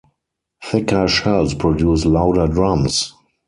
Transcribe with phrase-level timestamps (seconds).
[0.65, 3.13] Thicker shells produce louder drums.